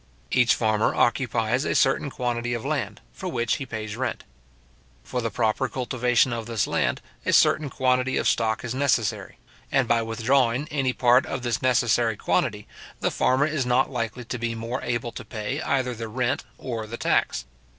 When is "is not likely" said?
13.45-14.25